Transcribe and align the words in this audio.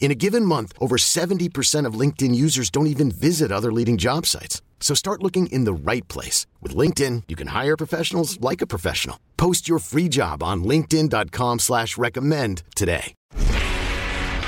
In 0.00 0.10
a 0.10 0.14
given 0.14 0.44
month, 0.44 0.72
over 0.80 0.96
70% 0.96 1.84
of 1.84 1.94
LinkedIn 1.94 2.34
users 2.34 2.70
don't 2.70 2.86
even 2.86 3.10
visit 3.10 3.52
other 3.52 3.70
leading 3.72 3.98
job 3.98 4.24
sites. 4.24 4.62
So 4.80 4.94
start 4.94 5.22
looking 5.22 5.48
in 5.48 5.64
the 5.64 5.72
right 5.74 6.06
place. 6.08 6.46
With 6.62 6.74
LinkedIn, 6.74 7.24
you 7.28 7.36
can 7.36 7.48
hire 7.48 7.76
professionals 7.76 8.40
like 8.40 8.62
a 8.62 8.66
professional. 8.66 9.18
Post 9.36 9.68
your 9.68 9.80
free 9.80 10.08
job 10.08 10.42
on 10.42 10.64
linkedin.com 10.64 11.58
slash 11.58 11.98
recommend 11.98 12.62
today. 12.74 13.14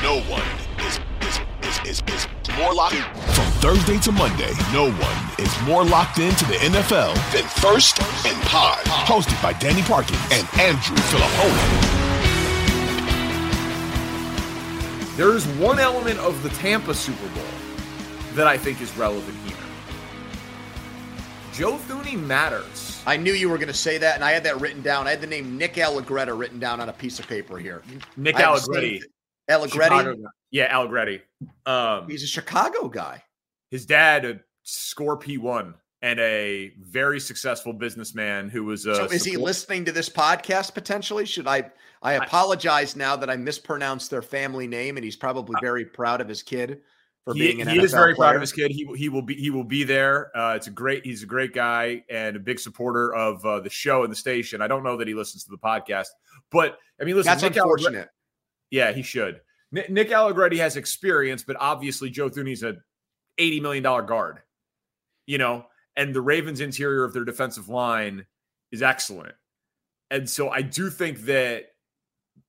No 0.02 0.20
one 0.30 0.48
is, 0.86 0.98
is, 1.20 1.40
is, 1.62 2.00
is, 2.00 2.02
is 2.08 2.26
more 2.56 2.72
locked 2.72 2.94
in. 2.94 3.02
From 3.34 3.50
Thursday 3.60 3.98
to 3.98 4.12
Monday, 4.12 4.52
no 4.72 4.90
one 4.90 5.46
is 5.46 5.62
more 5.62 5.84
locked 5.84 6.18
into 6.18 6.44
the 6.46 6.54
NFL 6.54 7.14
than 7.32 7.44
First 7.60 8.00
and 8.24 8.40
Pod. 8.44 8.78
Hosted 8.86 9.40
by 9.42 9.52
Danny 9.54 9.82
Parkins 9.82 10.20
and 10.30 10.48
Andrew 10.58 10.96
Fillipponi. 10.96 11.99
There 15.16 15.36
is 15.36 15.46
one 15.58 15.78
element 15.78 16.18
of 16.20 16.42
the 16.42 16.48
Tampa 16.50 16.94
Super 16.94 17.28
Bowl 17.34 17.44
that 18.34 18.46
I 18.46 18.56
think 18.56 18.80
is 18.80 18.96
relevant 18.96 19.36
here. 19.46 19.56
Joe 21.52 21.76
Thuney 21.76 22.18
matters. 22.18 23.02
I 23.06 23.16
knew 23.16 23.32
you 23.32 23.48
were 23.48 23.58
going 23.58 23.68
to 23.68 23.74
say 23.74 23.98
that, 23.98 24.14
and 24.14 24.24
I 24.24 24.30
had 24.30 24.44
that 24.44 24.60
written 24.60 24.82
down. 24.82 25.06
I 25.06 25.10
had 25.10 25.20
the 25.20 25.26
name 25.26 25.58
Nick 25.58 25.76
Allegretti 25.78 26.32
written 26.32 26.58
down 26.58 26.80
on 26.80 26.88
a 26.88 26.92
piece 26.92 27.18
of 27.18 27.26
paper 27.26 27.58
here. 27.58 27.82
Nick 28.16 28.36
Allegretti. 28.36 29.02
Allegretti? 29.50 30.22
Yeah, 30.52 30.74
Allegretti. 30.74 31.20
Um, 31.66 32.08
He's 32.08 32.22
a 32.22 32.28
Chicago 32.28 32.88
guy. 32.88 33.22
His 33.70 33.84
dad, 33.84 34.24
a 34.24 34.40
score 34.62 35.18
P1 35.18 35.74
and 36.02 36.18
a 36.20 36.72
very 36.80 37.20
successful 37.20 37.72
businessman 37.72 38.48
who 38.48 38.64
was. 38.64 38.84
so 38.84 39.04
is 39.04 39.24
he 39.24 39.36
listening 39.36 39.84
to 39.84 39.92
this 39.92 40.08
podcast 40.08 40.74
potentially? 40.74 41.26
Should 41.26 41.46
I? 41.46 41.70
I 42.02 42.14
apologize 42.14 42.96
now 42.96 43.14
that 43.16 43.28
I 43.28 43.36
mispronounced 43.36 44.10
their 44.10 44.22
family 44.22 44.66
name, 44.66 44.96
and 44.96 45.04
he's 45.04 45.16
probably 45.16 45.56
very 45.60 45.84
proud 45.84 46.22
of 46.22 46.28
his 46.28 46.42
kid 46.42 46.80
for 47.24 47.34
he, 47.34 47.40
being 47.40 47.60
an 47.60 47.68
he 47.68 47.78
NFL 47.78 47.84
is 47.84 47.92
very 47.92 48.14
player. 48.14 48.28
proud 48.30 48.36
of 48.36 48.40
his 48.40 48.52
kid. 48.52 48.70
He 48.70 48.88
he 48.96 49.08
will 49.08 49.22
be 49.22 49.34
he 49.34 49.50
will 49.50 49.64
be 49.64 49.84
there. 49.84 50.36
Uh, 50.36 50.54
it's 50.54 50.66
a 50.66 50.70
great. 50.70 51.04
He's 51.04 51.22
a 51.22 51.26
great 51.26 51.52
guy 51.52 52.02
and 52.08 52.36
a 52.36 52.40
big 52.40 52.58
supporter 52.58 53.14
of 53.14 53.44
uh, 53.44 53.60
the 53.60 53.70
show 53.70 54.02
and 54.02 54.10
the 54.10 54.16
station. 54.16 54.62
I 54.62 54.68
don't 54.68 54.82
know 54.82 54.96
that 54.96 55.06
he 55.06 55.14
listens 55.14 55.44
to 55.44 55.50
the 55.50 55.58
podcast, 55.58 56.08
but 56.50 56.78
I 57.00 57.04
mean, 57.04 57.16
listen, 57.16 57.30
That's 57.30 57.42
Nick 57.42 57.56
unfortunate. 57.56 57.88
Allegretti- 57.88 58.10
yeah, 58.70 58.92
he 58.92 59.02
should. 59.02 59.40
Nick, 59.72 59.90
Nick 59.90 60.10
Allegretti 60.10 60.58
has 60.58 60.76
experience, 60.76 61.42
but 61.42 61.56
obviously 61.60 62.10
Joe 62.10 62.30
Thuney's 62.30 62.62
a 62.62 62.76
eighty 63.38 63.60
million 63.60 63.82
dollar 63.82 64.02
guard. 64.02 64.38
You 65.26 65.38
know, 65.38 65.66
and 66.00 66.14
the 66.14 66.20
Ravens' 66.20 66.60
interior 66.60 67.04
of 67.04 67.12
their 67.12 67.24
defensive 67.24 67.68
line 67.68 68.24
is 68.72 68.82
excellent, 68.82 69.34
and 70.10 70.28
so 70.28 70.48
I 70.48 70.62
do 70.62 70.90
think 70.90 71.20
that 71.26 71.66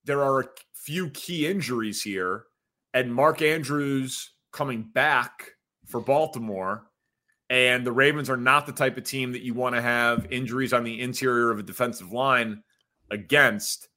there 0.06 0.24
are 0.24 0.40
a 0.40 0.48
few 0.74 1.10
key 1.10 1.46
injuries 1.46 2.02
here, 2.02 2.46
and 2.94 3.14
Mark 3.14 3.42
Andrews 3.42 4.32
coming 4.52 4.84
back 4.84 5.52
for 5.86 6.00
Baltimore. 6.02 6.88
And 7.50 7.86
the 7.86 7.92
Ravens 7.92 8.30
are 8.30 8.38
not 8.38 8.66
the 8.66 8.72
type 8.72 8.96
of 8.96 9.04
team 9.04 9.34
that 9.34 9.42
you 9.42 9.54
want 9.54 9.76
to 9.76 9.82
have 9.82 10.32
injuries 10.32 10.72
on 10.72 10.86
the 10.86 11.02
interior 11.02 11.52
of 11.52 11.60
a 11.60 11.64
defensive 11.64 12.14
line 12.14 12.64
against. 13.10 13.90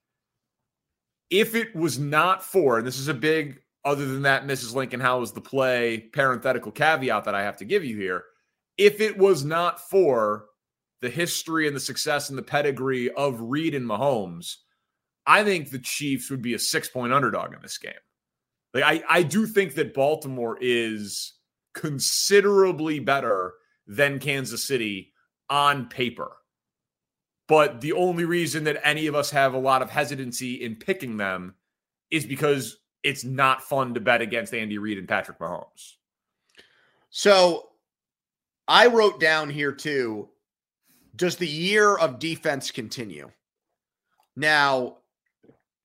If 1.31 1.55
it 1.55 1.75
was 1.75 1.97
not 1.97 2.43
for, 2.43 2.79
and 2.79 2.87
this 2.87 2.99
is 2.99 3.07
a 3.07 3.15
big, 3.15 3.61
other 3.85 4.07
than 4.07 4.23
that, 4.23 4.45
Mrs. 4.45 4.75
Lincoln, 4.75 4.99
how 4.99 5.21
was 5.21 5.31
the 5.31 5.41
play? 5.41 5.99
Parenthetical 6.13 6.73
caveat 6.73 7.25
that 7.25 7.37
I 7.37 7.45
have 7.45 7.57
to 7.59 7.65
give 7.65 7.85
you 7.85 7.97
here. 7.97 8.25
If 8.77 9.01
it 9.01 9.17
was 9.17 9.45
not 9.45 9.81
for 9.89 10.47
the 11.01 11.11
history 11.11 11.67
and 11.67 11.77
the 11.77 11.81
success 11.81 12.29
and 12.29 12.39
the 12.39 12.43
pedigree 12.43 13.11
of 13.11 13.41
Reid 13.41 13.75
and 13.75 13.87
Mahomes, 13.87 14.57
I 15.27 15.45
think 15.45 15.71
the 15.71 15.79
Chiefs 15.79 16.31
would 16.31 16.43
be 16.43 16.55
a 16.55 16.59
six 16.59 16.89
point 16.89 17.13
underdog 17.13 17.55
in 17.55 17.63
this 17.63 17.79
game. 17.79 17.93
Like 18.73 18.85
I, 18.85 19.03
I 19.09 19.23
do 19.23 19.47
think 19.47 19.75
that 19.75 19.95
Baltimore 19.95 20.59
is 20.61 21.35
considerably 21.75 23.01
better 23.01 23.55
than 23.87 24.19
Kansas 24.19 24.65
City 24.65 25.13
on 25.49 25.89
paper. 25.89 26.33
But 27.47 27.81
the 27.81 27.93
only 27.93 28.25
reason 28.25 28.65
that 28.65 28.81
any 28.83 29.07
of 29.07 29.15
us 29.15 29.31
have 29.31 29.55
a 29.55 29.59
lot 29.59 29.83
of 29.83 29.91
hesitancy 29.91 30.55
in 30.55 30.77
picking 30.77 31.19
them 31.19 31.55
is 32.11 32.25
because 32.25 32.79
it's 33.03 33.25
not 33.25 33.63
fun 33.63 33.95
to 33.95 34.01
bet 34.01 34.23
against 34.23 34.55
Andy 34.55 34.79
Reid 34.79 34.97
and 34.97 35.09
Patrick 35.09 35.39
Mahomes. 35.39 35.97
So 37.11 37.69
I 38.67 38.87
wrote 38.87 39.21
down 39.21 39.51
here 39.51 39.73
too 39.73 40.29
does 41.17 41.37
the 41.37 41.47
year 41.47 41.97
of 41.97 42.19
defense 42.19 42.71
continue? 42.71 43.31
Now, 44.37 44.99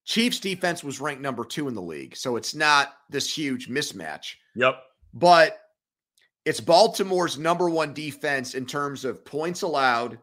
Chiefs 0.06 0.40
defense 0.40 0.84
was 0.84 1.00
ranked 1.00 1.22
number 1.22 1.46
two 1.46 1.68
in 1.68 1.76
the 1.76 1.82
league, 1.82 2.16
so 2.16 2.36
it's 2.36 2.56
not 2.56 2.96
this 3.10 3.32
huge 3.32 3.70
mismatch, 3.70 4.36
Yep. 4.56 4.82
but 5.14 5.60
it's 6.46 6.60
Baltimore's 6.60 7.38
number 7.38 7.70
one 7.70 7.94
defense 7.94 8.56
in 8.56 8.66
terms 8.66 9.06
of 9.06 9.24
points 9.24 9.62
allowed. 9.62 10.18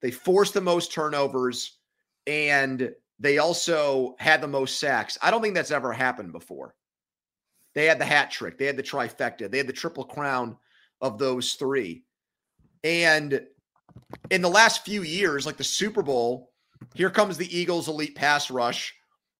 They 0.00 0.10
forced 0.10 0.54
the 0.54 0.60
most 0.60 0.90
turnovers 0.90 1.78
and 2.26 2.92
they 3.20 3.38
also 3.38 4.16
had 4.18 4.40
the 4.40 4.48
most 4.48 4.80
sacks. 4.80 5.16
I 5.22 5.30
don't 5.30 5.42
think 5.42 5.54
that's 5.54 5.70
ever 5.70 5.92
happened 5.92 6.32
before. 6.32 6.74
They 7.74 7.86
had 7.86 8.00
the 8.00 8.04
hat 8.04 8.32
trick, 8.32 8.58
they 8.58 8.66
had 8.66 8.76
the 8.76 8.82
trifecta, 8.82 9.48
they 9.48 9.58
had 9.58 9.68
the 9.68 9.72
triple 9.72 10.04
crown 10.04 10.56
of 11.00 11.18
those 11.18 11.54
three. 11.54 12.04
And 12.84 13.46
in 14.30 14.42
the 14.42 14.48
last 14.48 14.84
few 14.84 15.02
years, 15.02 15.46
like 15.46 15.56
the 15.56 15.64
Super 15.64 16.02
Bowl, 16.02 16.50
here 16.94 17.10
comes 17.10 17.36
the 17.36 17.56
Eagles' 17.56 17.88
elite 17.88 18.14
pass 18.14 18.50
rush 18.50 18.94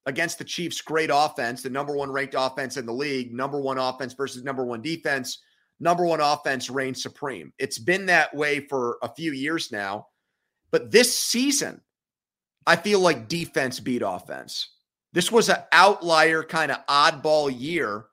against 0.07 0.39
the 0.39 0.45
Chiefs' 0.45 0.81
great 0.81 1.11
offense, 1.13 1.63
the 1.63 1.71
number 1.71 1.95
one 1.95 2.11
ranked 2.11 2.35
offense 2.37 2.77
in 2.77 2.87
the 2.87 2.93
league, 2.93 3.33
number 3.33 3.61
one 3.61 3.79
offense 3.79 4.13
versus 4.15 4.43
number 4.43 4.65
one 4.65 4.83
defense. 4.83 5.39
Number 5.83 6.05
one 6.05 6.21
offense 6.21 6.69
reigns 6.69 7.03
supreme. 7.03 7.55
It's 7.59 7.79
been 7.79 8.05
that 8.07 8.35
way 8.35 8.61
for 8.69 8.99
a 9.03 9.15
few 9.15 9.33
years 9.33 9.73
now. 9.73 10.09
But 10.71 10.91
this 10.91 11.17
season, 11.17 11.81
I 12.67 12.77
feel 12.77 13.01
like 13.01 13.29
defense 13.29 13.81
beat 13.81 14.03
offense. 14.05 14.75
This 15.13 15.33
was 15.33 15.49
an 15.49 15.57
outlier 15.73 16.43
kind 16.43 16.71
of 16.71 16.87
oddball 16.87 17.53
year. 17.59 18.05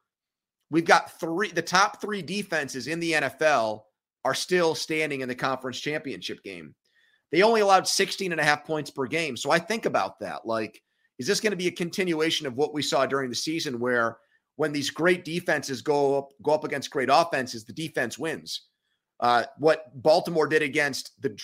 We've 0.70 0.86
got 0.86 1.20
three, 1.20 1.52
the 1.52 1.62
top 1.62 2.02
three 2.02 2.22
defenses 2.22 2.88
in 2.88 3.00
the 3.00 3.14
NFL 3.14 3.84
are 4.26 4.34
still 4.34 4.76
standing 4.76 5.22
in 5.22 5.30
the 5.30 5.36
conference 5.36 5.80
championship 5.80 6.44
game. 6.44 6.76
They 7.32 7.42
only 7.42 7.62
allowed 7.62 7.88
16 7.88 8.32
and 8.32 8.42
a 8.42 8.44
half 8.44 8.66
points 8.66 8.90
per 8.90 9.06
game. 9.06 9.38
So 9.38 9.52
I 9.52 9.60
think 9.60 9.86
about 9.86 10.20
that. 10.20 10.46
Like, 10.46 10.82
is 11.20 11.28
this 11.28 11.40
going 11.40 11.52
to 11.52 11.58
be 11.58 11.68
a 11.68 11.72
continuation 11.72 12.48
of 12.48 12.56
what 12.56 12.74
we 12.74 12.82
saw 12.82 13.06
during 13.06 13.30
the 13.30 13.36
season 13.36 13.80
where 13.80 14.18
when 14.56 14.72
these 14.72 14.90
great 14.90 15.24
defenses 15.24 15.82
go 15.82 16.18
up, 16.18 16.30
go 16.42 16.52
up 16.52 16.64
against 16.64 16.92
great 16.92 17.10
offenses, 17.12 17.64
the 17.64 17.74
defense 17.74 18.18
wins? 18.18 18.64
Uh, 19.20 19.44
what 19.58 19.86
Baltimore 20.02 20.48
did 20.48 20.62
against 20.62 21.20
the 21.22 21.36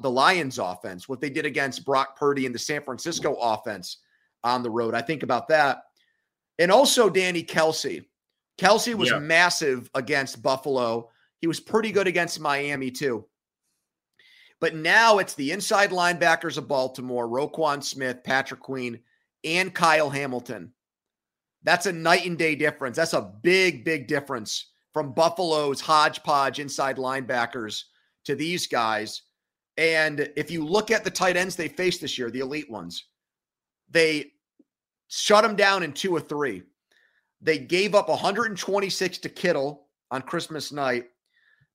the 0.00 0.10
Lions 0.10 0.58
offense, 0.58 1.08
what 1.08 1.20
they 1.20 1.30
did 1.30 1.46
against 1.46 1.84
Brock 1.84 2.18
Purdy 2.18 2.44
and 2.44 2.54
the 2.54 2.58
San 2.58 2.82
Francisco 2.82 3.34
offense 3.34 3.98
on 4.42 4.64
the 4.64 4.70
road. 4.70 4.94
I 4.94 5.02
think 5.02 5.22
about 5.22 5.46
that. 5.48 5.82
And 6.58 6.72
also 6.72 7.08
Danny 7.08 7.44
Kelce. 7.44 8.04
Kelce 8.58 8.94
was 8.94 9.12
massive 9.12 9.90
against 9.94 10.42
Buffalo. 10.42 11.08
He 11.40 11.46
was 11.46 11.60
pretty 11.60 11.92
good 11.92 12.06
against 12.06 12.40
Miami 12.40 12.90
too. 12.90 13.26
But 14.60 14.74
now 14.74 15.18
it's 15.18 15.34
the 15.34 15.52
inside 15.52 15.90
linebackers 15.90 16.58
of 16.58 16.68
Baltimore, 16.68 17.26
Roquan 17.26 17.82
Smith, 17.82 18.22
Patrick 18.22 18.60
Queen, 18.60 19.00
and 19.42 19.74
Kyle 19.74 20.10
Hamilton. 20.10 20.72
That's 21.62 21.86
a 21.86 21.92
night 21.92 22.26
and 22.26 22.38
day 22.38 22.54
difference. 22.54 22.96
That's 22.96 23.14
a 23.14 23.32
big, 23.42 23.84
big 23.84 24.06
difference 24.06 24.72
from 24.92 25.12
Buffalo's 25.12 25.80
hodgepodge 25.80 26.58
inside 26.58 26.96
linebackers 26.96 27.84
to 28.24 28.34
these 28.34 28.66
guys. 28.66 29.22
And 29.76 30.30
if 30.36 30.50
you 30.50 30.64
look 30.64 30.90
at 30.90 31.04
the 31.04 31.10
tight 31.10 31.36
ends 31.36 31.56
they 31.56 31.68
faced 31.68 32.02
this 32.02 32.18
year, 32.18 32.30
the 32.30 32.40
elite 32.40 32.70
ones, 32.70 33.06
they 33.90 34.32
shut 35.08 35.42
them 35.42 35.56
down 35.56 35.82
in 35.82 35.92
two 35.92 36.14
or 36.14 36.20
three. 36.20 36.62
They 37.40 37.58
gave 37.58 37.94
up 37.94 38.08
126 38.08 39.18
to 39.18 39.28
Kittle 39.28 39.86
on 40.10 40.22
Christmas 40.22 40.72
night. 40.72 41.06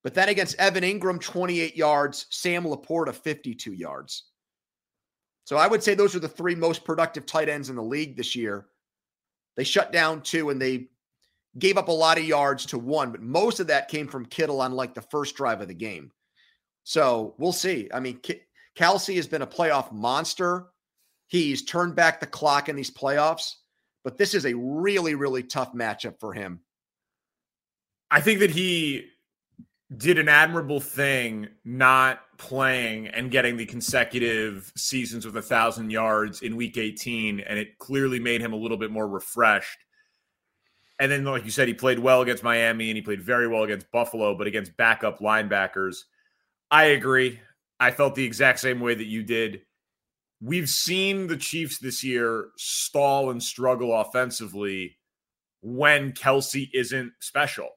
But 0.04 0.14
then 0.14 0.30
against 0.30 0.60
Evan 0.60 0.84
Engram, 0.84 1.20
28 1.20 1.76
yards, 1.76 2.28
Sam 2.30 2.64
LaPorta, 2.64 3.14
52 3.14 3.74
yards. 3.74 4.26
So 5.46 5.58
I 5.58 5.68
would 5.68 5.82
say 5.82 5.96
those 5.96 6.16
are 6.16 6.20
the 6.20 6.28
three 6.28 6.56
most 6.56 6.84
productive 6.84 7.26
tight 7.26 7.50
ends 7.50 7.70
in 7.70 7.76
the 7.76 7.84
league 7.84 8.16
this 8.16 8.36
year. 8.36 8.68
They 9.58 9.64
shut 9.64 9.92
down 9.92 10.22
two 10.22 10.50
and 10.50 10.62
they 10.62 10.90
gave 11.58 11.78
up 11.78 11.88
a 11.88 11.92
lot 11.92 12.18
of 12.18 12.26
yards 12.26 12.66
to 12.68 12.78
one, 12.78 13.12
but 13.12 13.22
most 13.22 13.60
of 13.60 13.68
that 13.68 13.88
came 13.88 14.08
from 14.08 14.26
Kittle 14.26 14.62
on 14.62 14.74
like 14.74 14.94
the 14.94 15.02
first 15.02 15.36
drive 15.36 15.62
of 15.62 15.68
the 15.68 15.74
game. 15.74 16.12
So 16.84 17.34
we'll 17.38 17.54
see. 17.54 17.90
I 17.94 18.00
mean, 18.00 18.20
Kelce 18.78 19.16
has 19.16 19.28
been 19.28 19.42
a 19.42 19.48
playoff 19.48 19.92
monster. 19.92 20.68
He's 21.28 21.64
turned 21.64 21.96
back 21.96 22.20
the 22.20 22.28
clock 22.28 22.70
in 22.70 22.76
these 22.76 22.92
playoffs, 22.92 23.54
but 24.06 24.20
this 24.20 24.36
is 24.36 24.46
a 24.46 24.54
really, 24.54 25.16
really 25.16 25.42
tough 25.42 25.74
matchup 25.74 26.20
for 26.20 26.32
him. 26.32 26.62
I 28.12 28.22
think 28.22 28.40
that 28.40 28.52
he 28.52 29.08
did 29.98 30.20
an 30.20 30.30
admirable 30.30 30.80
thing 30.80 31.48
not 31.66 32.20
playing 32.38 33.08
and 33.08 33.32
getting 33.32 33.58
the 33.58 33.66
consecutive 33.66 34.72
seasons 34.78 35.26
with 35.26 35.36
a 35.38 35.42
thousand 35.42 35.92
yards 35.92 36.44
in 36.44 36.56
week 36.56 36.78
18 36.78 37.40
and 37.40 37.58
it 37.58 37.80
clearly 37.80 38.20
made 38.20 38.42
him 38.42 38.54
a 38.54 38.56
little 38.56 38.78
bit 38.78 38.92
more 38.92 39.08
refreshed. 39.08 39.80
And 41.00 41.12
then 41.12 41.24
like 41.26 41.44
you 41.44 41.52
said 41.52 41.68
he 41.68 41.74
played 41.74 42.00
well 42.00 42.22
against 42.22 42.44
miami 42.44 42.90
and 42.90 42.98
he 42.98 43.02
played 43.02 43.22
very 43.22 43.48
well 43.48 43.64
against 43.64 43.92
buffalo 43.92 44.36
but 44.38 44.48
against 44.48 44.78
backup 44.78 45.20
linebackers. 45.20 45.98
I 46.70 46.86
agree. 46.86 47.40
I 47.80 47.92
felt 47.92 48.16
the 48.16 48.26
exact 48.26 48.60
same 48.60 48.80
way 48.80 48.96
that 48.96 49.06
you 49.06 49.24
did 49.24 49.62
we've 50.42 50.70
seen 50.70 51.28
the 51.28 51.38
chiefs 51.38 51.80
this 51.80 52.04
year 52.04 52.50
stall 52.58 53.30
and 53.32 53.42
struggle 53.42 54.00
offensively 54.00 54.98
when 55.62 56.12
Kelce 56.12 56.70
isn't 56.74 57.14
special 57.20 57.70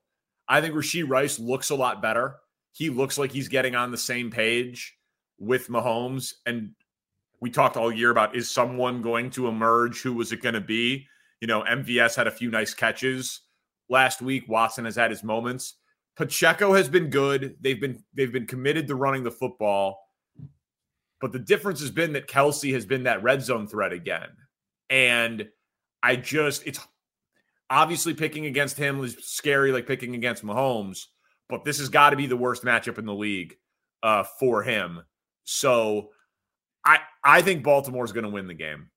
I 0.48 0.60
think 0.60 0.74
Rashee 0.74 1.08
Rice 1.08 1.38
looks 1.38 1.70
a 1.70 1.74
lot 1.74 2.00
better. 2.00 2.36
He 2.72 2.88
looks 2.90 3.18
like 3.18 3.32
he's 3.32 3.48
getting 3.48 3.74
on 3.74 3.90
the 3.90 3.98
same 3.98 4.30
page 4.30 4.96
with 5.38 5.68
Mahomes. 5.68 6.32
And 6.46 6.70
we 7.40 7.50
talked 7.50 7.76
all 7.76 7.92
year 7.92 8.10
about 8.10 8.34
is 8.34 8.50
someone 8.50 9.02
going 9.02 9.30
to 9.30 9.48
emerge? 9.48 10.00
Who 10.00 10.14
was 10.14 10.32
it 10.32 10.42
going 10.42 10.54
to 10.54 10.60
be? 10.60 11.06
You 11.40 11.48
know, 11.48 11.62
MVS 11.62 12.16
had 12.16 12.26
a 12.26 12.32
few 12.32 12.50
nice 12.50 12.72
catches 12.72 13.42
last 13.88 14.22
week. 14.22 14.44
Watson 14.48 14.86
has 14.86 14.96
had 14.96 15.10
his 15.10 15.22
moments. 15.22 15.74
Pacheco 16.16 16.72
has 16.72 16.88
been 16.88 17.10
good. 17.10 17.56
They've 17.60 17.80
been 17.80 18.02
they've 18.14 18.32
been 18.32 18.46
committed 18.46 18.88
to 18.88 18.96
running 18.96 19.22
the 19.22 19.30
football. 19.30 20.07
But 21.20 21.32
the 21.32 21.38
difference 21.38 21.80
has 21.80 21.90
been 21.90 22.12
that 22.12 22.28
Kelce 22.28 22.72
has 22.74 22.86
been 22.86 23.04
that 23.04 23.22
red 23.22 23.42
zone 23.42 23.66
threat 23.66 23.92
again. 23.92 24.28
And 24.88 25.48
I 26.02 26.16
just 26.16 26.66
it's 26.66 26.78
Obviously, 27.70 28.14
picking 28.14 28.46
against 28.46 28.78
him 28.78 29.02
is 29.04 29.16
scary, 29.20 29.72
like 29.72 29.86
picking 29.86 30.14
against 30.14 30.44
Mahomes, 30.44 31.04
but 31.50 31.64
this 31.64 31.78
has 31.78 31.90
got 31.90 32.10
to 32.10 32.16
be 32.16 32.26
the 32.26 32.36
worst 32.36 32.64
matchup 32.64 32.98
in 32.98 33.04
the 33.04 33.14
league 33.14 33.56
uh, 34.02 34.24
for 34.40 34.62
him. 34.62 35.02
So 35.44 36.10
I 36.84 37.00
I 37.22 37.42
think 37.42 37.62
Baltimore 37.62 38.06
is 38.06 38.12
going 38.12 38.24
to 38.24 38.30
win 38.30 38.46
the 38.46 38.54
game. 38.54 38.90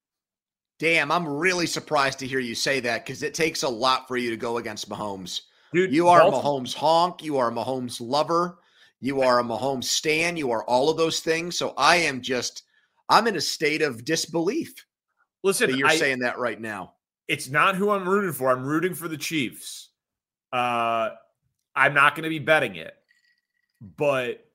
Damn, 0.80 1.12
I'm 1.12 1.28
really 1.28 1.68
surprised 1.68 2.20
to 2.20 2.28
hear 2.28 2.40
you 2.40 2.56
say 2.56 2.80
that 2.80 3.06
because 3.06 3.24
it 3.24 3.34
takes 3.34 3.64
a 3.64 3.70
lot 3.70 4.08
for 4.08 4.16
you 4.16 4.30
to 4.30 4.38
go 4.38 4.58
against 4.58 4.90
Mahomes. 4.90 5.42
Dude, 5.74 5.94
you 5.94 6.08
are 6.08 6.20
Baltimore- 6.22 6.62
Mahomes 6.62 6.74
honk. 6.74 7.24
You 7.24 7.38
are 7.38 7.50
a 7.50 7.54
Mahomes 7.54 8.00
lover. 8.00 8.60
You 9.02 9.22
are 9.22 9.40
a 9.40 9.44
Mahomes 9.44 9.86
stan. 9.86 10.38
You 10.38 10.52
are 10.52 10.64
all 10.66 10.90
of 10.90 10.98
those 10.98 11.20
things. 11.20 11.58
So 11.58 11.74
I 11.78 11.98
am 11.98 12.22
just, 12.22 12.64
I'm 13.10 13.28
in 13.28 13.36
a 13.36 13.42
state 13.42 13.82
of 13.82 14.06
disbelief. 14.06 14.74
Listen, 15.44 15.76
you're 15.76 15.88
I, 15.88 15.98
saying 15.98 16.20
that 16.20 16.38
right 16.38 16.62
now 16.62 16.94
it's 17.28 17.50
not 17.50 17.76
who 17.76 17.90
I'm 17.90 18.08
rooting 18.08 18.34
for. 18.34 18.52
I'm 18.52 18.64
rooting 18.64 18.94
for 18.94 19.08
the 19.08 19.18
Chiefs. 19.18 19.90
Uh, 20.54 21.10
I'm 21.76 21.94
not 21.94 22.16
going 22.16 22.24
to 22.24 22.30
be 22.30 22.40
betting 22.40 22.76
it, 22.76 22.94
but 23.98 24.46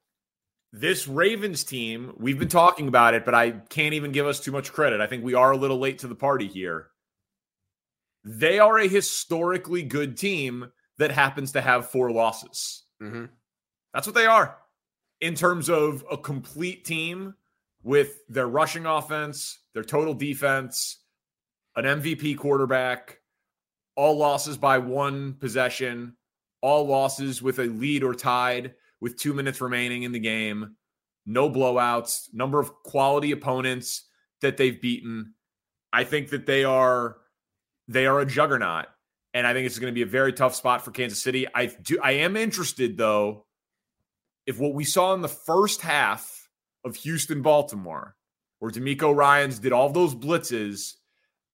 this 0.72 1.08
Ravens 1.08 1.64
team, 1.64 2.12
we've 2.18 2.38
been 2.38 2.48
talking 2.48 2.86
about 2.86 3.14
it, 3.14 3.24
but 3.24 3.34
I 3.34 3.52
can't 3.52 3.94
even 3.94 4.12
give 4.12 4.26
us 4.26 4.40
too 4.40 4.52
much 4.52 4.72
credit. 4.72 5.00
I 5.00 5.06
think 5.06 5.24
we 5.24 5.32
are 5.32 5.52
a 5.52 5.56
little 5.56 5.78
late 5.78 6.00
to 6.00 6.06
the 6.06 6.14
party 6.14 6.46
here. 6.46 6.88
They 8.24 8.58
are 8.58 8.78
a 8.78 8.88
historically 8.88 9.82
good 9.82 10.18
team 10.18 10.70
that 10.98 11.10
happens 11.10 11.52
to 11.52 11.62
have 11.62 11.90
four 11.90 12.10
losses. 12.10 12.84
Mm-hmm. 13.02 13.24
That's 13.96 14.06
what 14.06 14.14
they 14.14 14.26
are 14.26 14.58
in 15.22 15.34
terms 15.34 15.70
of 15.70 16.04
a 16.12 16.18
complete 16.18 16.84
team 16.84 17.32
with 17.82 18.18
their 18.28 18.46
rushing 18.46 18.84
offense, 18.84 19.58
their 19.72 19.84
total 19.84 20.12
defense, 20.12 20.98
an 21.76 21.84
MVP 21.84 22.36
quarterback, 22.36 23.20
all 23.94 24.18
losses 24.18 24.58
by 24.58 24.76
one 24.76 25.32
possession, 25.40 26.14
all 26.60 26.86
losses 26.86 27.40
with 27.40 27.58
a 27.58 27.62
lead 27.62 28.04
or 28.04 28.12
tied 28.12 28.74
with 29.00 29.18
two 29.18 29.32
minutes 29.32 29.62
remaining 29.62 30.02
in 30.02 30.12
the 30.12 30.18
game, 30.18 30.76
no 31.24 31.48
blowouts, 31.48 32.28
number 32.34 32.60
of 32.60 32.74
quality 32.82 33.32
opponents 33.32 34.04
that 34.42 34.58
they've 34.58 34.78
beaten. 34.78 35.32
I 35.90 36.04
think 36.04 36.28
that 36.28 36.44
they 36.44 36.64
are 36.64 37.16
they 37.88 38.04
are 38.04 38.20
a 38.20 38.26
juggernaut. 38.26 38.88
And 39.32 39.46
I 39.46 39.54
think 39.54 39.64
it's 39.64 39.78
going 39.78 39.90
to 39.90 39.94
be 39.94 40.02
a 40.02 40.06
very 40.06 40.34
tough 40.34 40.54
spot 40.54 40.84
for 40.84 40.90
Kansas 40.90 41.22
City. 41.22 41.46
I 41.54 41.66
do 41.66 41.98
I 42.02 42.12
am 42.12 42.36
interested 42.36 42.98
though 42.98 43.45
if 44.46 44.58
what 44.58 44.74
we 44.74 44.84
saw 44.84 45.12
in 45.14 45.20
the 45.20 45.28
first 45.28 45.82
half 45.82 46.48
of 46.84 46.96
Houston 46.96 47.42
Baltimore, 47.42 48.14
where 48.58 48.70
DeMeco 48.70 49.14
Ryans 49.14 49.58
did 49.58 49.72
all 49.72 49.90
those 49.90 50.14
blitzes 50.14 50.94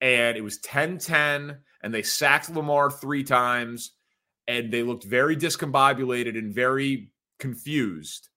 and 0.01 0.37
it 0.37 0.43
was 0.43 0.59
10 0.59 0.99
10, 0.99 1.59
and 1.83 1.95
they 1.95 2.03
sacked 2.03 2.51
Lamar 2.51 2.91
three 2.91 3.23
times, 3.23 3.93
and 4.49 4.73
they 4.73 4.83
looked 4.83 5.05
very 5.05 5.37
discombobulated 5.37 6.37
and 6.37 6.53
very 6.53 7.13
confused. 7.39 8.29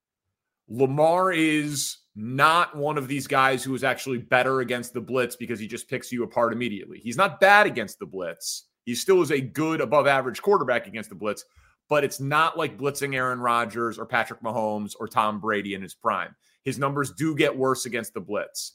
Lamar 0.69 1.31
is 1.31 1.97
not 2.15 2.75
one 2.75 2.97
of 2.97 3.07
these 3.07 3.27
guys 3.27 3.63
who 3.63 3.73
is 3.75 3.83
actually 3.83 4.19
better 4.19 4.61
against 4.61 4.93
the 4.93 5.01
blitz 5.01 5.35
because 5.35 5.59
he 5.59 5.67
just 5.67 5.89
picks 5.89 6.11
you 6.11 6.23
apart 6.23 6.53
immediately. 6.53 6.99
He's 6.99 7.17
not 7.17 7.39
bad 7.39 7.67
against 7.67 7.99
the 7.99 8.05
blitz. 8.05 8.67
He 8.85 8.95
still 8.95 9.21
is 9.21 9.31
a 9.31 9.41
good 9.41 9.81
above 9.81 10.07
average 10.07 10.41
quarterback 10.41 10.87
against 10.87 11.09
the 11.09 11.15
blitz, 11.15 11.43
but 11.89 12.03
it's 12.03 12.19
not 12.19 12.57
like 12.57 12.77
blitzing 12.77 13.15
Aaron 13.15 13.39
Rodgers 13.39 13.99
or 13.99 14.05
Patrick 14.05 14.41
Mahomes 14.41 14.93
or 14.99 15.07
Tom 15.07 15.39
Brady 15.39 15.73
in 15.73 15.81
his 15.81 15.93
prime. 15.93 16.35
His 16.63 16.79
numbers 16.79 17.11
do 17.11 17.35
get 17.35 17.55
worse 17.55 17.85
against 17.85 18.13
the 18.13 18.21
blitz. 18.21 18.73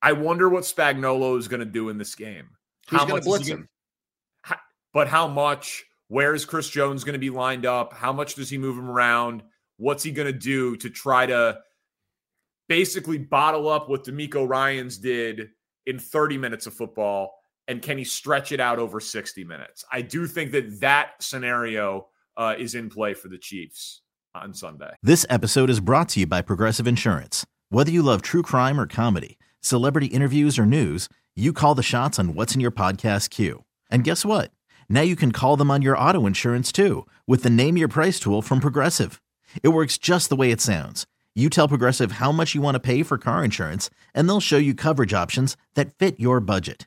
I 0.00 0.12
wonder 0.12 0.48
what 0.48 0.64
Spagnuolo 0.64 1.38
is 1.38 1.48
going 1.48 1.60
to 1.60 1.66
do 1.66 1.88
in 1.88 1.98
this 1.98 2.14
game. 2.14 2.48
He's 2.90 3.00
going 3.04 3.20
to 3.20 3.28
blitz 3.28 3.48
him. 3.48 3.68
How, 4.42 4.56
but 4.92 5.08
how 5.08 5.28
much? 5.28 5.84
Where 6.08 6.34
is 6.34 6.46
Chris 6.46 6.70
Jones 6.70 7.04
going 7.04 7.14
to 7.14 7.18
be 7.18 7.28
lined 7.28 7.66
up? 7.66 7.92
How 7.92 8.12
much 8.14 8.34
does 8.34 8.48
he 8.48 8.56
move 8.56 8.78
him 8.78 8.88
around? 8.88 9.42
What's 9.76 10.02
he 10.02 10.10
going 10.10 10.32
to 10.32 10.38
do 10.38 10.76
to 10.78 10.88
try 10.88 11.26
to 11.26 11.58
basically 12.68 13.18
bottle 13.18 13.68
up 13.68 13.90
what 13.90 14.04
DeMeco 14.04 14.48
Ryans 14.48 14.96
did 14.96 15.50
in 15.84 15.98
30 15.98 16.38
minutes 16.38 16.66
of 16.66 16.72
football? 16.72 17.37
And 17.68 17.82
can 17.82 17.98
he 17.98 18.04
stretch 18.04 18.50
it 18.50 18.60
out 18.60 18.78
over 18.78 18.98
60 18.98 19.44
minutes? 19.44 19.84
I 19.92 20.00
do 20.00 20.26
think 20.26 20.52
that 20.52 20.80
that 20.80 21.22
scenario 21.22 22.08
uh, 22.36 22.54
is 22.58 22.74
in 22.74 22.88
play 22.88 23.12
for 23.12 23.28
the 23.28 23.36
Chiefs 23.36 24.00
on 24.34 24.54
Sunday. 24.54 24.94
This 25.02 25.26
episode 25.28 25.68
is 25.68 25.78
brought 25.78 26.08
to 26.10 26.20
you 26.20 26.26
by 26.26 26.40
Progressive 26.40 26.88
Insurance. 26.88 27.44
Whether 27.68 27.90
you 27.90 28.02
love 28.02 28.22
true 28.22 28.42
crime 28.42 28.80
or 28.80 28.86
comedy, 28.86 29.38
celebrity 29.60 30.06
interviews, 30.06 30.58
or 30.58 30.64
news, 30.64 31.10
you 31.36 31.52
call 31.52 31.74
the 31.74 31.82
shots 31.82 32.18
on 32.18 32.34
what's 32.34 32.54
in 32.54 32.60
your 32.60 32.70
podcast 32.70 33.28
queue. 33.28 33.64
And 33.90 34.02
guess 34.02 34.24
what? 34.24 34.50
Now 34.88 35.02
you 35.02 35.14
can 35.14 35.32
call 35.32 35.56
them 35.56 35.70
on 35.70 35.82
your 35.82 35.98
auto 35.98 36.24
insurance 36.26 36.72
too 36.72 37.06
with 37.26 37.42
the 37.42 37.50
Name 37.50 37.76
Your 37.76 37.88
Price 37.88 38.18
tool 38.18 38.40
from 38.40 38.60
Progressive. 38.60 39.20
It 39.62 39.68
works 39.68 39.98
just 39.98 40.30
the 40.30 40.36
way 40.36 40.50
it 40.50 40.60
sounds. 40.62 41.06
You 41.34 41.50
tell 41.50 41.68
Progressive 41.68 42.12
how 42.12 42.32
much 42.32 42.54
you 42.54 42.62
want 42.62 42.74
to 42.76 42.80
pay 42.80 43.02
for 43.02 43.18
car 43.18 43.44
insurance, 43.44 43.90
and 44.14 44.28
they'll 44.28 44.40
show 44.40 44.56
you 44.56 44.74
coverage 44.74 45.14
options 45.14 45.56
that 45.74 45.96
fit 45.98 46.18
your 46.18 46.40
budget. 46.40 46.86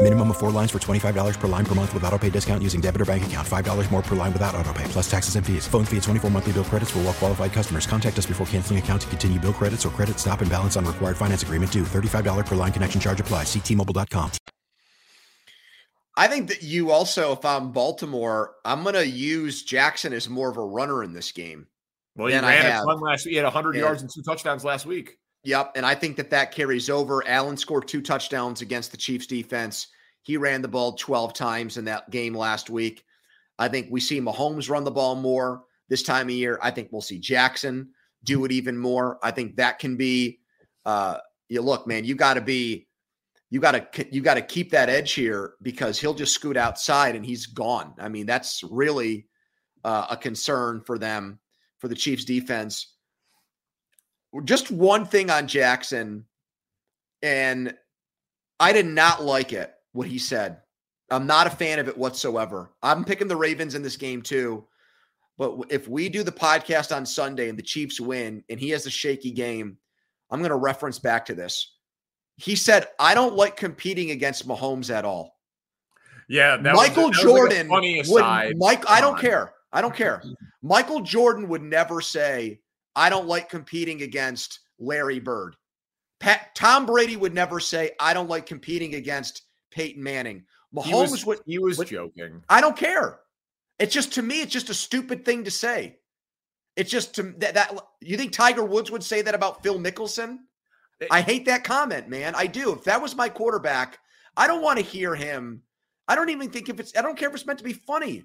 Minimum 0.00 0.30
of 0.30 0.36
four 0.36 0.52
lines 0.52 0.70
for 0.70 0.78
$25 0.78 1.40
per 1.40 1.48
line 1.48 1.64
per 1.66 1.74
month 1.74 1.92
with 1.92 2.04
auto 2.04 2.16
pay 2.16 2.30
discount 2.30 2.62
using 2.62 2.80
debit 2.80 3.00
or 3.00 3.04
bank 3.04 3.26
account. 3.26 3.46
$5 3.46 3.90
more 3.90 4.00
per 4.00 4.14
line 4.14 4.32
without 4.32 4.54
auto 4.54 4.72
pay, 4.72 4.84
plus 4.84 5.10
taxes 5.10 5.34
and 5.34 5.44
fees. 5.44 5.66
Phone 5.66 5.84
fee 5.84 5.96
at 5.96 6.04
24 6.04 6.30
monthly 6.30 6.52
bill 6.52 6.64
credits 6.64 6.92
for 6.92 7.00
all 7.00 7.06
well 7.06 7.12
qualified 7.12 7.52
customers. 7.52 7.84
Contact 7.84 8.16
us 8.16 8.24
before 8.24 8.46
canceling 8.46 8.78
account 8.78 9.02
to 9.02 9.08
continue 9.08 9.40
bill 9.40 9.52
credits 9.52 9.84
or 9.84 9.88
credit 9.88 10.20
stop 10.20 10.40
and 10.40 10.48
balance 10.48 10.76
on 10.76 10.84
required 10.84 11.16
finance 11.16 11.42
agreement 11.42 11.72
due. 11.72 11.82
$35 11.82 12.46
per 12.46 12.54
line 12.54 12.70
connection 12.70 13.00
charge 13.00 13.18
apply. 13.18 13.42
Ctmobile.com. 13.42 14.30
I 16.16 16.28
think 16.28 16.48
that 16.48 16.62
you 16.62 16.92
also, 16.92 17.32
if 17.32 17.44
I'm 17.44 17.72
Baltimore, 17.72 18.54
I'm 18.64 18.84
going 18.84 18.94
to 18.94 19.06
use 19.06 19.64
Jackson 19.64 20.12
as 20.12 20.28
more 20.28 20.48
of 20.48 20.58
a 20.58 20.64
runner 20.64 21.02
in 21.02 21.12
this 21.12 21.32
game. 21.32 21.66
Well, 22.14 22.28
he 22.28 22.34
ran 22.34 22.44
a 22.44 22.84
ton 22.84 23.00
last 23.00 23.24
week. 23.24 23.32
He 23.32 23.36
had 23.36 23.44
100 23.44 23.74
yeah. 23.74 23.80
yards 23.82 24.02
and 24.02 24.10
two 24.12 24.22
touchdowns 24.22 24.64
last 24.64 24.86
week. 24.86 25.18
Yep. 25.44 25.72
And 25.76 25.86
I 25.86 25.94
think 25.94 26.16
that 26.16 26.30
that 26.30 26.52
carries 26.52 26.90
over. 26.90 27.26
Allen 27.26 27.56
scored 27.56 27.88
two 27.88 28.02
touchdowns 28.02 28.60
against 28.60 28.90
the 28.90 28.96
Chiefs 28.96 29.26
defense. 29.26 29.88
He 30.22 30.36
ran 30.36 30.62
the 30.62 30.68
ball 30.68 30.92
12 30.92 31.32
times 31.32 31.76
in 31.76 31.84
that 31.86 32.10
game 32.10 32.34
last 32.34 32.68
week. 32.70 33.04
I 33.58 33.68
think 33.68 33.88
we 33.90 34.00
see 34.00 34.20
Mahomes 34.20 34.68
run 34.68 34.84
the 34.84 34.90
ball 34.90 35.14
more 35.14 35.62
this 35.88 36.02
time 36.02 36.28
of 36.28 36.34
year. 36.34 36.58
I 36.62 36.70
think 36.70 36.88
we'll 36.90 37.00
see 37.00 37.18
Jackson 37.18 37.90
do 38.24 38.44
it 38.44 38.52
even 38.52 38.76
more. 38.76 39.18
I 39.22 39.30
think 39.30 39.56
that 39.56 39.78
can 39.78 39.96
be, 39.96 40.40
uh, 40.84 41.18
you 41.48 41.62
look, 41.62 41.86
man, 41.86 42.04
you 42.04 42.14
got 42.14 42.34
to 42.34 42.40
be, 42.40 42.88
you 43.50 43.60
got 43.60 43.92
to, 43.92 44.06
you 44.14 44.20
got 44.20 44.34
to 44.34 44.42
keep 44.42 44.70
that 44.72 44.90
edge 44.90 45.12
here 45.12 45.54
because 45.62 45.98
he'll 45.98 46.14
just 46.14 46.34
scoot 46.34 46.56
outside 46.56 47.16
and 47.16 47.24
he's 47.24 47.46
gone. 47.46 47.94
I 47.98 48.08
mean, 48.08 48.26
that's 48.26 48.62
really 48.64 49.28
uh, 49.84 50.08
a 50.10 50.16
concern 50.16 50.82
for 50.84 50.98
them, 50.98 51.38
for 51.78 51.88
the 51.88 51.94
Chiefs 51.94 52.24
defense. 52.24 52.94
Just 54.44 54.70
one 54.70 55.06
thing 55.06 55.30
on 55.30 55.48
Jackson, 55.48 56.24
and 57.22 57.74
I 58.60 58.72
did 58.72 58.86
not 58.86 59.22
like 59.22 59.52
it 59.52 59.72
what 59.92 60.06
he 60.06 60.18
said. 60.18 60.58
I'm 61.10 61.26
not 61.26 61.46
a 61.46 61.50
fan 61.50 61.78
of 61.78 61.88
it 61.88 61.96
whatsoever. 61.96 62.70
I'm 62.82 63.04
picking 63.04 63.28
the 63.28 63.36
Ravens 63.36 63.74
in 63.74 63.82
this 63.82 63.96
game 63.96 64.22
too. 64.22 64.66
But 65.38 65.56
if 65.70 65.88
we 65.88 66.08
do 66.08 66.22
the 66.22 66.32
podcast 66.32 66.94
on 66.94 67.06
Sunday 67.06 67.48
and 67.48 67.58
the 67.58 67.62
Chiefs 67.62 68.00
win 68.00 68.42
and 68.50 68.58
he 68.58 68.70
has 68.70 68.86
a 68.86 68.90
shaky 68.90 69.30
game, 69.30 69.78
I'm 70.30 70.40
going 70.40 70.50
to 70.50 70.56
reference 70.56 70.98
back 70.98 71.24
to 71.26 71.34
this. 71.34 71.76
He 72.36 72.56
said, 72.56 72.88
I 72.98 73.14
don't 73.14 73.36
like 73.36 73.56
competing 73.56 74.10
against 74.10 74.46
Mahomes 74.46 74.90
at 74.94 75.04
all. 75.04 75.36
Yeah, 76.28 76.58
Michael 76.60 77.08
was, 77.08 77.18
Jordan 77.18 77.68
like 77.68 78.06
would 78.06 78.58
Mike 78.58 78.84
I 78.88 79.00
don't 79.00 79.18
care. 79.18 79.54
I 79.72 79.80
don't 79.80 79.94
care. 79.94 80.22
Michael 80.62 81.00
Jordan 81.00 81.48
would 81.48 81.62
never 81.62 82.02
say, 82.02 82.60
I 82.98 83.10
don't 83.10 83.28
like 83.28 83.48
competing 83.48 84.02
against 84.02 84.58
Larry 84.80 85.20
Bird. 85.20 85.54
Pat, 86.18 86.52
Tom 86.56 86.84
Brady 86.84 87.16
would 87.16 87.32
never 87.32 87.60
say, 87.60 87.92
I 88.00 88.12
don't 88.12 88.28
like 88.28 88.44
competing 88.44 88.96
against 88.96 89.42
Peyton 89.70 90.02
Manning. 90.02 90.44
Mahomes 90.74 90.84
he 90.84 90.94
was, 90.94 91.26
would, 91.26 91.38
he 91.46 91.58
was 91.60 91.78
would, 91.78 91.86
joking. 91.86 92.42
I 92.48 92.60
don't 92.60 92.76
care. 92.76 93.20
It's 93.78 93.94
just 93.94 94.14
to 94.14 94.22
me, 94.22 94.42
it's 94.42 94.52
just 94.52 94.68
a 94.68 94.74
stupid 94.74 95.24
thing 95.24 95.44
to 95.44 95.50
say. 95.50 95.98
It's 96.74 96.90
just 96.90 97.14
to 97.14 97.34
that, 97.38 97.54
that 97.54 97.78
you 98.00 98.16
think 98.16 98.32
Tiger 98.32 98.64
Woods 98.64 98.90
would 98.90 99.04
say 99.04 99.22
that 99.22 99.34
about 99.34 99.62
Phil 99.62 99.78
Mickelson? 99.78 100.38
It, 101.00 101.06
I 101.10 101.20
hate 101.20 101.46
that 101.46 101.62
comment, 101.62 102.08
man. 102.08 102.34
I 102.34 102.48
do. 102.48 102.72
If 102.72 102.82
that 102.84 103.00
was 103.00 103.14
my 103.14 103.28
quarterback, 103.28 104.00
I 104.36 104.48
don't 104.48 104.62
want 104.62 104.80
to 104.80 104.84
hear 104.84 105.14
him. 105.14 105.62
I 106.08 106.16
don't 106.16 106.30
even 106.30 106.50
think 106.50 106.68
if 106.68 106.80
it's 106.80 106.96
I 106.96 107.02
don't 107.02 107.16
care 107.16 107.28
if 107.28 107.34
it's 107.36 107.46
meant 107.46 107.60
to 107.60 107.64
be 107.64 107.72
funny. 107.72 108.24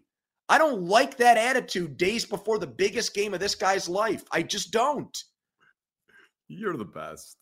I 0.50 0.57
don't 0.57 0.83
like 0.83 1.17
that 1.17 1.38
attitude 1.38 1.97
days 1.97 2.25
before 2.25 2.59
the 2.59 2.67
biggest 2.67 3.13
game 3.13 3.33
of 3.33 3.39
this 3.39 3.55
guy's 3.55 3.88
life. 3.88 4.23
I 4.31 4.43
just 4.43 4.71
don't. 4.71 5.23
You're 6.47 6.77
the 6.77 6.85
best. 6.85 7.38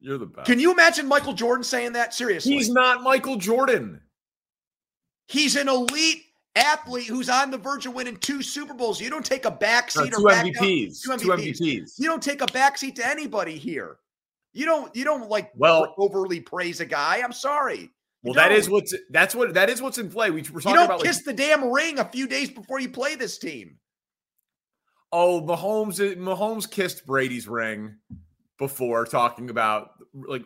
You're 0.00 0.18
the 0.18 0.26
best. 0.26 0.46
Can 0.46 0.60
you 0.60 0.72
imagine 0.72 1.06
Michael 1.06 1.32
Jordan 1.32 1.64
saying 1.64 1.92
that? 1.92 2.14
Seriously. 2.14 2.52
He's 2.52 2.70
not 2.70 3.02
Michael 3.02 3.36
Jordan. 3.36 4.00
He's 5.26 5.56
an 5.56 5.68
elite 5.68 6.22
athlete 6.54 7.06
who's 7.06 7.28
on 7.28 7.50
the 7.50 7.58
verge 7.58 7.86
of 7.86 7.94
winning 7.94 8.16
two 8.16 8.42
Super 8.42 8.74
Bowls. 8.74 9.00
You 9.00 9.10
don't 9.10 9.24
take 9.24 9.44
a 9.44 9.50
backseat 9.50 10.12
no, 10.12 10.18
or 10.18 10.28
back 10.28 10.46
MVPs. 10.46 11.06
Down, 11.06 11.18
two, 11.18 11.28
MVPs. 11.28 11.58
two 11.58 11.64
MVPs. 11.64 11.92
You 11.98 12.08
don't 12.08 12.22
take 12.22 12.42
a 12.42 12.46
backseat 12.46 12.94
to 12.96 13.06
anybody 13.06 13.56
here. 13.56 13.98
You 14.52 14.64
don't 14.64 14.94
you 14.96 15.04
don't 15.04 15.28
like 15.28 15.50
well 15.54 15.94
overly 15.98 16.40
praise 16.40 16.80
a 16.80 16.86
guy. 16.86 17.20
I'm 17.22 17.32
sorry. 17.32 17.90
Well, 18.26 18.34
that 18.34 18.52
is 18.52 18.68
what's 18.68 18.94
that's 19.10 19.34
what 19.34 19.54
that 19.54 19.70
is 19.70 19.80
what's 19.80 19.98
in 19.98 20.10
play. 20.10 20.30
We 20.30 20.42
were 20.42 20.60
talking 20.60 20.70
you 20.70 20.76
don't 20.76 20.84
about 20.86 21.02
kiss 21.02 21.18
like, 21.18 21.24
the 21.24 21.32
damn 21.34 21.70
ring 21.70 21.98
a 21.98 22.04
few 22.04 22.26
days 22.26 22.50
before 22.50 22.80
you 22.80 22.88
play 22.88 23.14
this 23.14 23.38
team. 23.38 23.78
Oh, 25.12 25.40
Mahomes 25.40 26.16
Mahomes 26.16 26.70
kissed 26.70 27.06
Brady's 27.06 27.46
ring 27.46 27.96
before 28.58 29.04
talking 29.04 29.50
about 29.50 29.90
like 30.12 30.44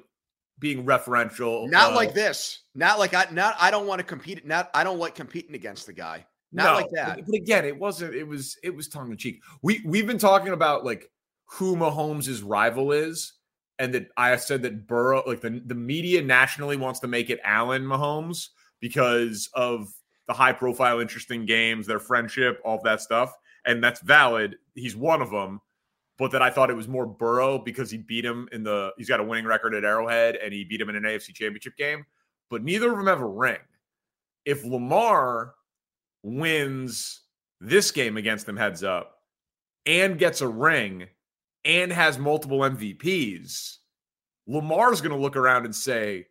being 0.58 0.84
referential. 0.84 1.68
Not 1.70 1.92
uh, 1.92 1.96
like 1.96 2.12
this. 2.12 2.62
Not 2.74 2.98
like 2.98 3.14
I 3.14 3.26
not 3.32 3.56
I 3.58 3.70
don't 3.70 3.86
want 3.86 4.00
to 4.00 4.04
compete. 4.04 4.46
Not 4.46 4.70
I 4.74 4.84
don't 4.84 4.98
like 4.98 5.14
competing 5.14 5.54
against 5.54 5.86
the 5.86 5.92
guy. 5.92 6.26
Not 6.52 6.64
no, 6.64 6.74
like 6.74 6.90
that. 6.92 7.16
But, 7.16 7.26
but 7.26 7.34
again, 7.36 7.64
it 7.64 7.78
wasn't. 7.78 8.14
It 8.14 8.26
was. 8.26 8.56
It 8.62 8.74
was 8.74 8.88
tongue 8.88 9.10
in 9.10 9.16
cheek. 9.16 9.40
We 9.62 9.82
we've 9.84 10.06
been 10.06 10.18
talking 10.18 10.52
about 10.52 10.84
like 10.84 11.08
who 11.46 11.76
Mahomes' 11.76 12.42
rival 12.44 12.92
is, 12.92 13.32
and 13.80 13.92
that 13.94 14.08
I 14.16 14.36
said 14.36 14.62
that 14.62 14.86
Burrow, 14.86 15.24
like 15.26 15.40
the 15.40 15.60
the 15.66 15.74
media 15.74 16.22
nationally 16.22 16.76
wants 16.76 17.00
to 17.00 17.08
make 17.08 17.30
it 17.30 17.40
Allen 17.42 17.82
Mahomes 17.82 18.50
because 18.78 19.50
of 19.54 19.92
the 20.28 20.34
high 20.34 20.52
profile, 20.52 21.00
interesting 21.00 21.44
games, 21.44 21.88
their 21.88 21.98
friendship, 21.98 22.60
all 22.64 22.80
that 22.84 23.00
stuff, 23.00 23.34
and 23.64 23.82
that's 23.82 24.00
valid. 24.00 24.56
He's 24.74 24.94
one 24.94 25.20
of 25.20 25.30
them 25.30 25.60
but 26.20 26.32
that 26.32 26.42
I 26.42 26.50
thought 26.50 26.68
it 26.68 26.76
was 26.76 26.86
more 26.86 27.06
Burrow 27.06 27.58
because 27.58 27.90
he 27.90 27.96
beat 27.96 28.26
him 28.26 28.46
in 28.52 28.62
the 28.62 28.92
he's 28.98 29.08
got 29.08 29.20
a 29.20 29.24
winning 29.24 29.46
record 29.46 29.74
at 29.74 29.84
Arrowhead 29.84 30.36
and 30.36 30.52
he 30.52 30.64
beat 30.64 30.78
him 30.78 30.90
in 30.90 30.96
an 30.96 31.04
AFC 31.04 31.34
championship 31.34 31.78
game. 31.78 32.04
But 32.50 32.62
neither 32.62 32.92
of 32.92 32.98
them 32.98 33.06
have 33.06 33.22
a 33.22 33.26
ring. 33.26 33.56
If 34.44 34.62
Lamar 34.62 35.54
wins 36.22 37.22
this 37.58 37.90
game 37.90 38.18
against 38.18 38.44
them 38.44 38.58
heads 38.58 38.84
up 38.84 39.22
and 39.86 40.18
gets 40.18 40.42
a 40.42 40.48
ring 40.48 41.08
and 41.64 41.92
has 41.92 42.18
multiple 42.18 42.60
MVPs, 42.60 43.76
Lamar's 44.46 45.00
going 45.00 45.14
to 45.14 45.20
look 45.20 45.36
around 45.36 45.64
and 45.64 45.74
say, 45.74 46.26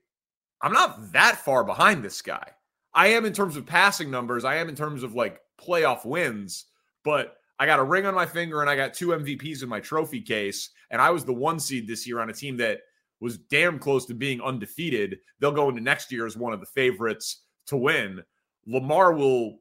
I'm 0.62 0.74
not 0.74 1.14
that 1.14 1.38
far 1.38 1.64
behind 1.64 2.04
this 2.04 2.22
guy. 2.22 2.52
I 2.94 3.08
am 3.08 3.26
in 3.26 3.34
terms 3.34 3.56
of 3.56 3.66
passing 3.66 4.10
numbers, 4.10 4.44
I 4.44 4.56
am 4.56 4.68
in 4.68 4.76
terms 4.76 5.04
of 5.04 5.14
like 5.14 5.40
playoff 5.62 6.06
wins, 6.06 6.66
but 7.04 7.38
I 7.60 7.66
got 7.66 7.80
a 7.80 7.84
ring 7.84 8.06
on 8.06 8.16
my 8.16 8.26
finger 8.26 8.62
and 8.62 8.70
I 8.70 8.76
got 8.76 8.94
two 8.94 9.10
MVPs 9.10 9.64
in 9.64 9.70
my 9.70 9.80
trophy 9.80 10.22
case. 10.22 10.70
And 10.92 11.02
I 11.02 11.10
was 11.10 11.26
the 11.26 11.34
one 11.34 11.60
seed 11.60 11.88
this 11.88 12.08
year 12.08 12.20
on 12.20 12.30
a 12.30 12.34
team 12.34 12.58
that 12.58 12.80
was 13.20 13.38
damn 13.38 13.80
close 13.80 14.06
to 14.06 14.14
being 14.14 14.42
undefeated. 14.42 15.18
They'll 15.40 15.52
go 15.52 15.70
into 15.70 15.82
next 15.82 16.12
year 16.12 16.26
as 16.26 16.38
one 16.38 16.54
of 16.54 16.62
the 16.62 16.66
favorites 16.66 17.44
to 17.68 17.78
win. 17.78 18.24
Lamar 18.66 19.14
will 19.14 19.60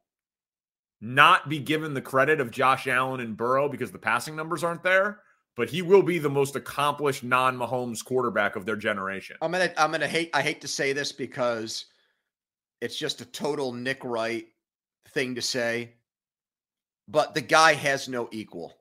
not 1.00 1.48
be 1.48 1.58
given 1.58 1.92
the 1.92 2.00
credit 2.00 2.40
of 2.40 2.50
Josh 2.50 2.86
Allen 2.86 3.20
and 3.20 3.36
Burrow 3.36 3.68
because 3.68 3.90
the 3.90 3.98
passing 3.98 4.36
numbers 4.36 4.64
aren't 4.64 4.82
there, 4.82 5.20
but 5.58 5.68
he 5.68 5.82
will 5.82 6.02
be 6.02 6.18
the 6.18 6.30
most 6.30 6.56
accomplished 6.56 7.24
non-Mahomes 7.24 8.02
quarterback 8.02 8.54
of 8.56 8.64
their 8.64 8.76
generation. 8.76 9.36
I'm 9.42 9.52
gonna 9.52 9.72
I'm 9.76 9.90
gonna 9.90 10.06
hate 10.06 10.30
I 10.32 10.40
hate 10.40 10.62
to 10.62 10.68
say 10.68 10.94
this 10.94 11.12
because 11.12 11.86
it's 12.80 12.96
just 12.96 13.20
a 13.20 13.26
total 13.26 13.72
Nick 13.72 14.02
Wright 14.04 14.46
thing 15.08 15.34
to 15.34 15.42
say 15.42 15.94
but 17.08 17.34
the 17.34 17.40
guy 17.40 17.74
has 17.74 18.08
no 18.08 18.28
equal. 18.30 18.74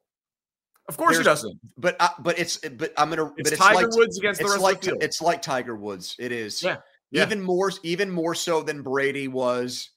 Of 0.88 0.98
course 0.98 1.16
There's, 1.16 1.20
he 1.20 1.24
doesn't. 1.24 1.60
But 1.78 1.96
uh, 2.00 2.10
but 2.20 2.38
it's 2.38 2.58
but 2.58 2.94
I'm 2.98 3.10
gonna. 3.10 3.34
It's, 3.38 3.50
but 3.50 3.54
it's 3.54 3.62
Tiger 3.62 3.88
like, 3.88 3.96
Woods 3.96 4.18
against 4.20 4.40
the 4.40 4.48
rest 4.48 4.60
like, 4.60 4.76
of 4.76 4.82
the 4.82 4.90
field. 4.92 5.04
It's 5.04 5.22
like 5.22 5.42
Tiger 5.42 5.76
Woods. 5.76 6.16
It 6.20 6.32
is. 6.32 6.62
Yeah. 6.62 6.78
yeah. 7.12 7.24
Even 7.24 7.42
more 7.42 7.72
even 7.84 8.12
more 8.12 8.36
so 8.36 8.62
than 8.62 8.84
Brady 8.84 9.28
was 9.28 9.90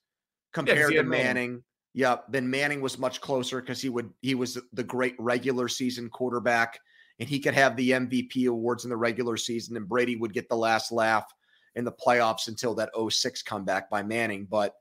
compared 0.53 0.95
yeah, 0.95 1.03
to 1.03 1.09
Manning. 1.09 1.63
Yeah, 1.93 2.19
then 2.29 2.49
Manning 2.49 2.81
was 2.81 2.99
much 2.99 3.21
closer 3.21 3.61
because 3.61 3.83
he 3.83 3.89
would 3.89 4.11
he 4.23 4.35
was 4.35 4.59
the 4.73 4.85
great 4.85 5.17
regular 5.19 5.69
season 5.69 6.09
quarterback 6.09 6.79
and 7.19 7.29
he 7.29 7.41
could 7.41 7.55
have 7.55 7.77
the 7.77 7.91
MVP 7.91 8.49
awards 8.49 8.85
in 8.85 8.91
the 8.91 8.97
regular 8.97 9.37
season 9.37 9.77
and 9.77 9.89
Brady 9.89 10.17
would 10.17 10.33
get 10.33 10.49
the 10.49 10.57
last 10.57 10.93
laugh 10.93 11.33
in 11.75 11.85
the 11.85 11.93
playoffs 11.93 12.49
until 12.49 12.75
that 12.75 12.91
06 13.09 13.43
comeback 13.43 13.91
by 13.91 14.03
Manning. 14.03 14.47
But 14.49 14.75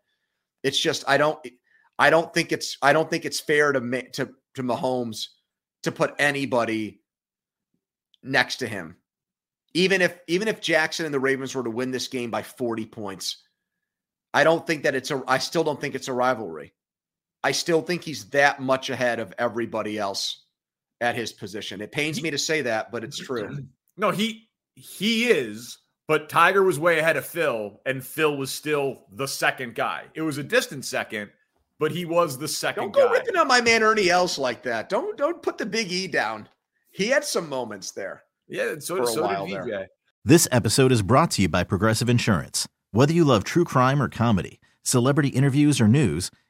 it's 0.63 0.79
just 0.79 1.03
I 1.07 1.17
don't 1.17 1.39
I 1.97 2.09
don't 2.09 2.33
think 2.33 2.51
it's 2.51 2.77
I 2.81 2.93
don't 2.93 3.09
think 3.09 3.25
it's 3.25 3.39
fair 3.39 3.71
to 3.71 3.79
to 4.13 4.29
to 4.55 4.63
Mahomes 4.63 5.27
to 5.83 5.91
put 5.91 6.15
anybody 6.19 7.01
next 8.23 8.57
to 8.57 8.67
him. 8.67 8.97
Even 9.73 10.01
if 10.01 10.19
even 10.27 10.47
if 10.47 10.61
Jackson 10.61 11.05
and 11.05 11.13
the 11.13 11.19
Ravens 11.19 11.55
were 11.55 11.63
to 11.63 11.69
win 11.69 11.91
this 11.91 12.07
game 12.07 12.31
by 12.31 12.43
40 12.43 12.85
points, 12.87 13.43
I 14.33 14.43
don't 14.43 14.65
think 14.65 14.83
that 14.83 14.95
it's 14.95 15.11
a 15.11 15.23
I 15.27 15.37
still 15.37 15.63
don't 15.63 15.79
think 15.79 15.95
it's 15.95 16.07
a 16.07 16.13
rivalry. 16.13 16.73
I 17.43 17.51
still 17.51 17.81
think 17.81 18.03
he's 18.03 18.25
that 18.31 18.61
much 18.61 18.89
ahead 18.89 19.19
of 19.19 19.33
everybody 19.37 19.97
else 19.97 20.43
at 21.01 21.15
his 21.15 21.31
position. 21.31 21.81
It 21.81 21.91
pains 21.91 22.21
me 22.21 22.29
to 22.31 22.37
say 22.37 22.61
that, 22.63 22.91
but 22.91 23.03
it's 23.03 23.17
true. 23.17 23.57
No, 23.97 24.11
he 24.11 24.49
he 24.75 25.25
is, 25.29 25.77
but 26.07 26.29
Tiger 26.29 26.63
was 26.63 26.79
way 26.79 26.99
ahead 26.99 27.17
of 27.17 27.25
Phil, 27.25 27.79
and 27.85 28.03
Phil 28.03 28.35
was 28.37 28.51
still 28.51 29.05
the 29.11 29.27
second 29.27 29.75
guy. 29.75 30.05
It 30.13 30.21
was 30.21 30.37
a 30.37 30.43
distant 30.43 30.85
second, 30.85 31.29
but 31.79 31.91
he 31.91 32.05
was 32.05 32.37
the 32.37 32.45
2nd 32.45 32.75
Don't 32.75 32.93
go 32.93 33.07
guy. 33.07 33.13
ripping 33.13 33.37
on 33.37 33.47
my 33.47 33.61
man 33.61 33.83
Ernie 33.83 34.09
Els 34.09 34.37
like 34.37 34.63
that. 34.63 34.89
Don't 34.89 35.17
don't 35.17 35.41
put 35.41 35.57
the 35.57 35.65
big 35.65 35.91
E 35.91 36.07
down. 36.07 36.47
He 36.91 37.07
had 37.07 37.23
some 37.23 37.47
moments 37.47 37.91
there. 37.91 38.23
Yeah, 38.47 38.75
so, 38.79 38.97
for 38.97 39.03
a 39.03 39.07
so 39.07 39.21
while 39.21 39.45
did 39.47 39.57
Vijay. 39.59 39.65
there. 39.69 39.87
This 40.25 40.47
episode 40.51 40.91
is 40.91 41.01
brought 41.01 41.31
to 41.31 41.43
you 41.43 41.49
by 41.49 41.63
Progressive 41.63 42.09
Insurance. 42.09 42.67
Whether 42.91 43.13
you 43.13 43.23
love 43.23 43.43
true 43.43 43.63
crime 43.63 44.01
or 44.01 44.09
comedy, 44.09 44.59
celebrity 44.83 45.29
interviews 45.29 45.79
or 45.79 45.87
news, 45.87 46.31